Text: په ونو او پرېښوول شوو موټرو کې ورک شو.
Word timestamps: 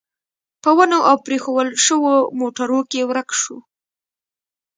په 0.63 0.69
ونو 0.77 0.99
او 1.09 1.15
پرېښوول 1.25 1.69
شوو 1.85 2.13
موټرو 2.39 2.79
کې 2.91 3.01
ورک 3.09 3.29
شو. 3.41 3.57